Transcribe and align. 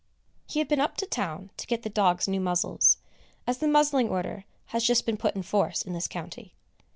He 0.47 0.57
had 0.57 0.67
been 0.67 0.79
up 0.81 0.97
to 0.97 1.05
town 1.05 1.51
to 1.57 1.67
get 1.67 1.83
the 1.83 1.87
dogs 1.91 2.27
new 2.27 2.41
muzzles, 2.41 2.97
as 3.45 3.59
the 3.59 3.67
muzzling 3.67 4.09
order 4.09 4.45
has 4.73 4.83
just 4.83 5.05
been 5.05 5.15
put 5.15 5.35
in 5.35 5.43
force 5.43 5.83
in 5.83 5.93
this 5.93 6.07
county. 6.07 6.55